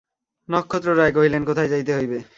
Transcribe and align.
নক্ষত্ররায় 0.49 1.13
কহিলেন, 1.13 1.41
কোথায় 1.45 1.69
যাইতে 1.69 1.91
হইবে? 1.97 2.17